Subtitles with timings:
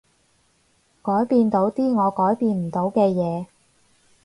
[1.03, 3.45] 改變到啲我改變唔到嘅嘢